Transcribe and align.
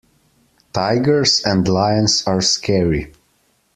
Tigers 0.73 1.43
and 1.45 1.67
lions 1.67 2.23
are 2.25 2.41
scary. 2.41 3.13